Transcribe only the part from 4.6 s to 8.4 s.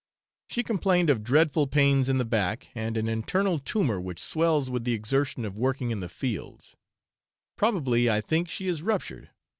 with the exertion of working in the fields; probably, I